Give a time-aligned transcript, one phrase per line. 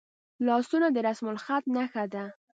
[0.47, 2.23] لاسونه د رسمالخط نښه ده